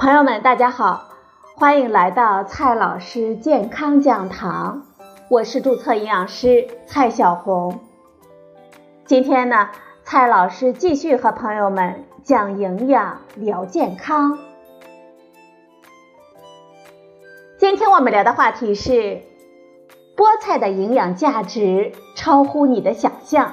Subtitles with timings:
[0.00, 1.10] 朋友们，大家好，
[1.56, 4.86] 欢迎来到蔡老师健康讲堂，
[5.28, 7.80] 我是注册营养师蔡小红。
[9.04, 9.68] 今天呢，
[10.02, 14.38] 蔡老师继续和朋友们讲营养聊健康。
[17.58, 19.20] 今天我们聊的话题是
[20.16, 23.52] 菠菜的营养价值超乎你的想象。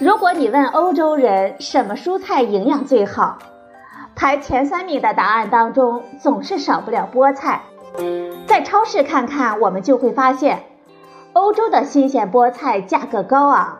[0.00, 3.36] 如果你问欧洲人什么蔬菜营养最好？
[4.16, 7.60] 排前三名的答案当中，总是少不了菠菜。
[8.46, 10.64] 在超市看看，我们就会发现，
[11.34, 13.76] 欧洲的新鲜菠菜价格高昂。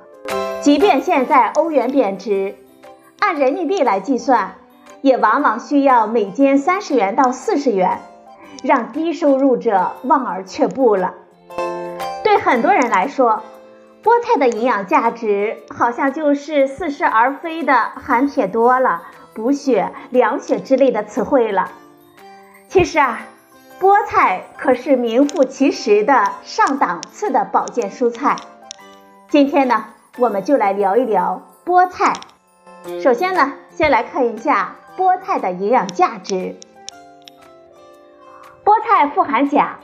[0.60, 2.54] 即便现在欧元贬值，
[3.18, 4.56] 按人民币来计算，
[5.00, 8.00] 也往往需要每斤三十元到四十元，
[8.62, 11.14] 让低收入者望而却步了。
[12.22, 13.42] 对很多人来说，
[14.04, 19.00] 菠菜的营养价值好像就是似是而非的含铁多了。
[19.36, 21.70] 补血、凉血之类的词汇了。
[22.68, 23.18] 其实啊，
[23.78, 28.36] 菠菜可是名副其实的上档次的保健蔬菜。
[29.28, 32.14] 今天呢，我们就来聊一聊菠菜。
[33.02, 36.56] 首先呢，先来看一下菠菜的营养价值。
[38.64, 39.80] 菠菜富含钾，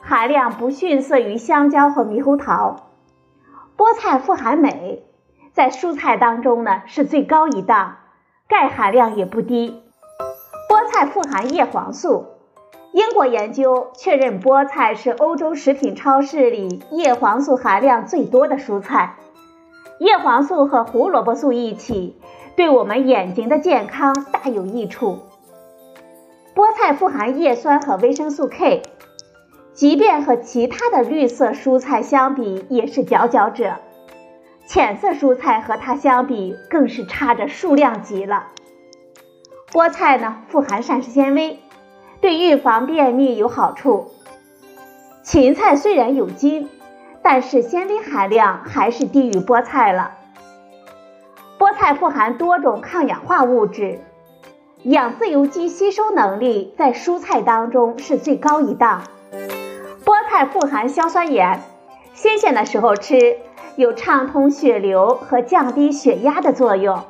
[0.00, 2.90] 含量不逊色于香蕉和猕猴桃。
[3.76, 5.04] 菠菜富含镁，
[5.52, 7.98] 在蔬菜当中呢是最高一档。
[8.48, 9.82] 钙含量也不低，
[10.68, 12.26] 菠菜富含叶黄素。
[12.92, 19.16] 英国研究确认，菠菜是欧洲食品超市里叶黄素含量最多的蔬菜。
[19.98, 22.16] 叶黄素和胡萝卜素一起，
[22.54, 25.18] 对我们眼睛的健康大有益处。
[26.54, 28.82] 菠菜富含叶酸和维生素 K，
[29.74, 33.74] 即便和其他的绿色蔬菜相比，也是佼佼者。
[34.66, 38.48] 浅色蔬菜和它相比，更是差着数量级了。
[39.72, 41.60] 菠菜呢，富含膳食纤维，
[42.20, 44.10] 对预防便秘有好处。
[45.22, 46.68] 芹菜虽然有筋，
[47.22, 50.12] 但是纤维含量还是低于菠菜了。
[51.58, 54.00] 菠菜富含多种抗氧化物质，
[54.82, 59.02] 氧自由基吸收能力在蔬菜当中是最高一档。
[60.04, 61.62] 菠菜富含硝酸盐，
[62.14, 63.38] 新鲜的时候吃。
[63.76, 67.04] 有畅通血流和降低血压的作用，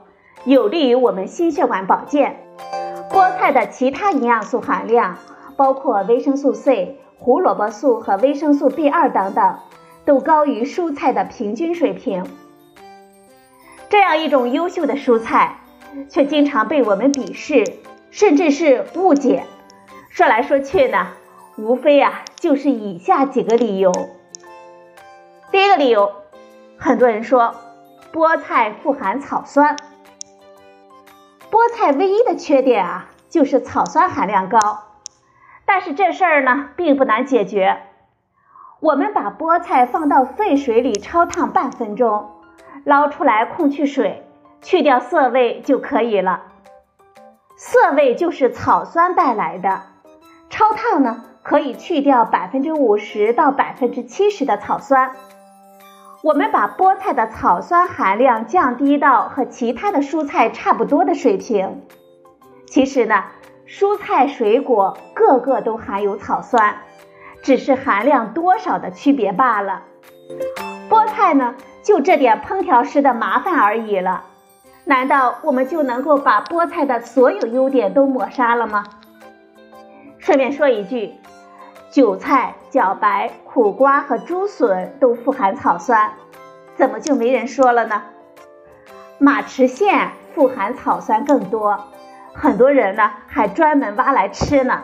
[0.45, 2.41] 有利于我们心血管保健。
[3.09, 5.17] 菠菜的其他营养素含量，
[5.57, 9.59] 包括维生素 C、胡萝卜素和维生素 B2 等等，
[10.05, 12.25] 都高于蔬菜的平均水平。
[13.89, 15.61] 这样一种优秀的蔬菜，
[16.09, 17.65] 却经常被我们鄙视，
[18.11, 19.45] 甚至是误解。
[20.11, 21.07] 说来说去呢，
[21.57, 23.93] 无非啊就是以下几个理由。
[25.53, 26.11] 第一个理由。
[26.79, 27.55] 很多人说
[28.13, 29.77] 菠菜富含草酸，
[31.51, 34.59] 菠菜唯一的缺点啊就是草酸含量高，
[35.65, 37.79] 但是这事儿呢并不难解决。
[38.81, 42.31] 我们把菠菜放到沸水里焯烫半分钟，
[42.85, 44.27] 捞出来控去水，
[44.61, 46.43] 去掉涩味就可以了。
[47.57, 49.83] 涩味就是草酸带来的，
[50.51, 55.13] 焯烫呢可以去掉百分之五十到百分之七十的草酸。
[56.23, 61.83] 我们把菠菜的草酸含量降低到和其他的蔬菜差不多的水平。
[62.67, 63.25] 其实呢，
[63.67, 66.77] 蔬菜水果个个都含有草酸，
[67.43, 69.83] 只是含量多少的区别罢了。
[70.89, 74.25] 菠菜呢，就这点烹调时的麻烦而已了。
[74.85, 78.85] 难道我们就能够把菠菜的所有优点都抹杀了吗？
[80.19, 81.15] 顺便说一句。
[81.91, 86.13] 韭菜、茭白、苦瓜和竹笋都富含草酸，
[86.75, 88.03] 怎么就没人说了呢？
[89.19, 91.85] 马齿苋富含草酸更多，
[92.35, 94.83] 很多人呢还专门挖来吃呢。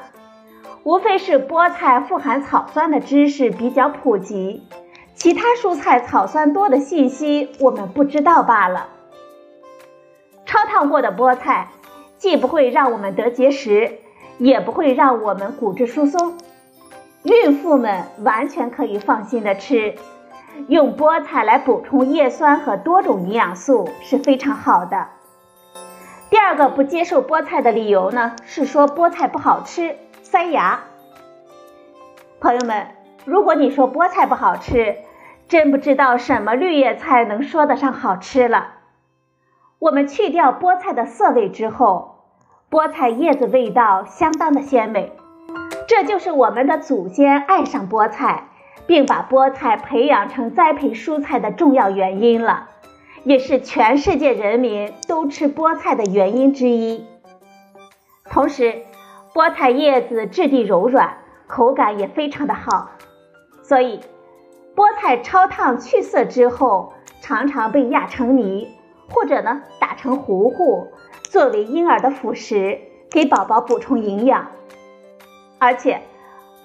[0.84, 4.66] 无非是菠菜富含草酸的知识比较普及，
[5.14, 8.88] 其他蔬菜草酸多的信息我们不知道罢了。
[10.46, 11.68] 焯烫过的菠菜
[12.16, 13.98] 既不会让我们得结石，
[14.38, 16.38] 也不会让我们骨质疏松。
[17.24, 19.94] 孕妇们完全可以放心的吃，
[20.66, 25.08] 用菠菜来补充叶酸和多种营养素是非常好的。
[26.30, 30.80] 第二个不接受菠菜的理由呢，是说菠菜不好吃，塞牙。
[32.40, 32.88] 朋友们，
[33.24, 34.96] 如果你说菠菜不好吃，
[35.46, 38.78] 真不知道什么绿叶菜能说得上好吃了。
[39.78, 42.16] 我们去掉菠菜的涩味之后，
[42.68, 45.12] 菠菜叶子味道相当的鲜美。
[45.94, 48.48] 这就是我们的祖先爱上菠菜，
[48.86, 52.70] 并把菠菜培养成栽培蔬菜的重要原因了，
[53.24, 57.04] 也是全世界人民都吃菠菜的原因之一。
[58.24, 58.84] 同时，
[59.34, 62.92] 菠菜叶子质地柔软，口感也非常的好，
[63.62, 64.00] 所以
[64.74, 68.66] 菠菜焯烫去色之后，常常被压成泥，
[69.10, 70.86] 或者呢打成糊糊，
[71.24, 72.80] 作为婴儿的辅食，
[73.10, 74.46] 给宝宝补充营养。
[75.62, 76.02] 而且，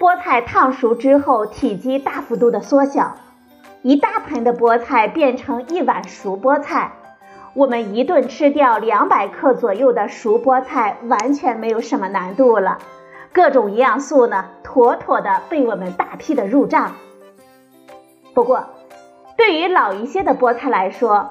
[0.00, 3.14] 菠菜烫熟之后，体积大幅度的缩小，
[3.82, 6.94] 一大盆的菠菜变成一碗熟菠菜。
[7.54, 12.78] 我们一顿吃掉两百克左右的熟菠菜，完全没有什么难度了。
[13.32, 16.96] 各种营养素呢，妥妥的被我们大批的入账。
[18.34, 18.64] 不过，
[19.36, 21.30] 对于老一些的菠菜来说，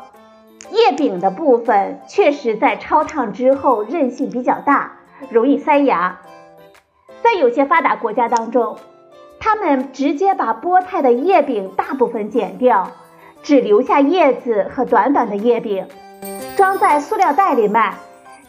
[0.72, 4.94] 叶柄的部分确实在焯烫之后韧性比较大，
[5.30, 6.19] 容易塞牙。
[7.28, 8.78] 在有些发达国家当中，
[9.38, 12.92] 他们直接把菠菜的叶柄大部分剪掉，
[13.44, 15.90] 只留下叶子和短短的叶柄。
[16.56, 17.96] 装在塑料袋里卖，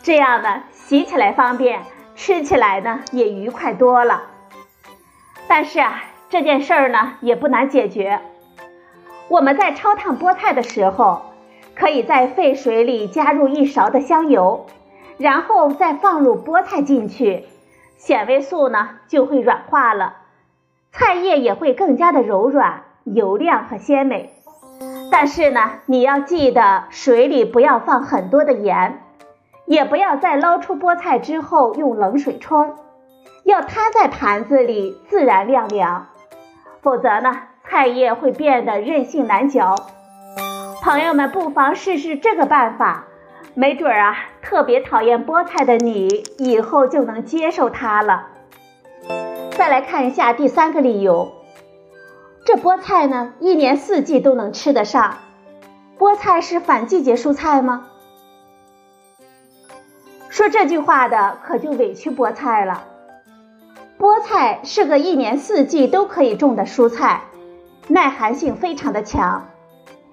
[0.00, 1.80] 这样呢，洗起来方便，
[2.14, 4.22] 吃起来呢也愉快多了。
[5.48, 8.20] 但是啊，这件事儿呢也不难解决。
[9.26, 11.22] 我们在焯烫菠菜的时候，
[11.74, 14.66] 可以在沸水里加入一勺的香油，
[15.16, 17.44] 然后再放入菠菜进去，
[17.98, 20.14] 纤维素呢就会软化了，
[20.92, 24.32] 菜叶也会更加的柔软、油亮和鲜美。
[25.10, 29.02] 但是呢，你要记得水里不要放很多的盐，
[29.66, 32.76] 也不要在捞出菠菜之后用冷水冲，
[33.42, 36.06] 要摊在盘子里自然晾凉，
[36.80, 39.74] 否则呢，菜叶会变得韧性难嚼。
[40.82, 43.06] 朋友们不妨试试这个办法，
[43.58, 48.28] 没准儿啊，特别讨厌菠菜的你以后就能接受它了。
[49.50, 51.32] 再来看一下第三个理由。
[52.44, 55.18] 这菠菜呢，一年四季都能吃得上。
[55.98, 57.88] 菠菜是反季节蔬菜吗？
[60.28, 62.84] 说这句话的可就委屈菠菜了。
[63.98, 67.22] 菠菜是个一年四季都可以种的蔬菜，
[67.88, 69.48] 耐寒性非常的强。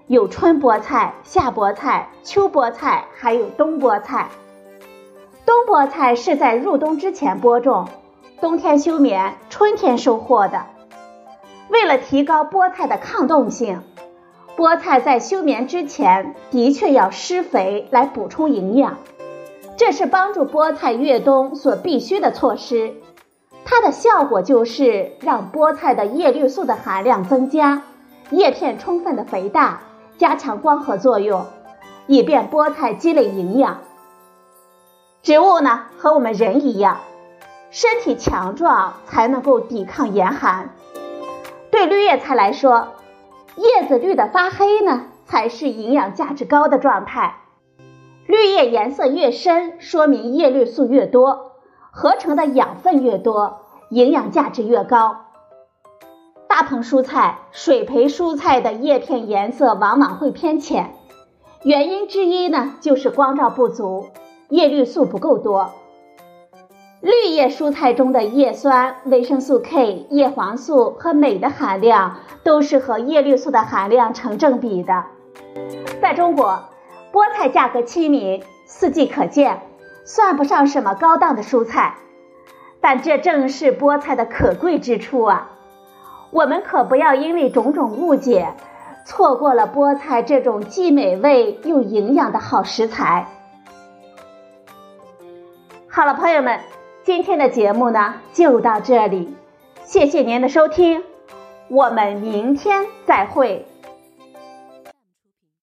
[0.07, 4.30] 有春菠菜、夏菠菜、秋菠菜，还有冬菠菜。
[5.48, 7.88] 冬菠菜是在入冬之前播种，
[8.40, 10.68] 冬天休眠，春天收获的。
[11.69, 13.81] 为了提高菠菜的抗冻性，
[14.56, 18.98] 菠菜在休眠之前的确要施肥来补充营养，
[19.75, 22.94] 这是帮助菠菜越冬所必须的措施。
[23.66, 27.81] 它的效果就是让菠菜的叶绿素的含量增加，
[28.30, 29.81] 叶片充分的肥大，
[30.18, 31.46] 加强光合作用，
[32.08, 33.80] 以便菠菜积累营养。
[35.22, 37.00] 植物呢和我们人一样，
[37.72, 40.70] 身体强壮才能够抵抗严寒。
[41.72, 42.90] 对绿叶菜来说，
[43.58, 47.38] 叶子绿的发黑呢，才是营养价值高的状态。
[48.28, 51.52] 绿叶颜色越深，说明叶绿素越多，
[51.92, 55.26] 合成的养分越多，营养价值越高。
[56.57, 60.94] 大棚蔬菜、水培蔬菜的叶片颜色往往会偏浅，
[61.63, 64.07] 原因之一呢，就是光照不足，
[64.48, 65.74] 叶绿素不够多。
[67.02, 75.04] 绿叶蔬菜中的叶酸、维生素 K、叶黄素和镁的含量都是和叶绿素的含量成正比的。
[76.02, 76.69] 在中国，
[77.12, 79.59] 菠菜价格亲民，四季可见，
[80.06, 81.97] 算不上什么高档的蔬菜，
[82.80, 85.52] 但这正是菠菜的可贵之处啊！
[86.35, 88.56] 我们可不要因为种种误解，
[89.06, 93.27] 错过了菠菜这种既美味又营养的好食材。
[95.87, 96.59] 好了，朋友们。
[97.06, 99.33] 今天的节目呢就到这里，
[99.83, 101.04] 谢谢您的收听，
[101.69, 103.65] 我们明天再会。